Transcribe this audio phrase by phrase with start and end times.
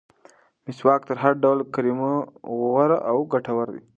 [0.65, 2.13] مسواک تر هر ډول کریمو
[2.59, 3.81] غوره او ګټور دی.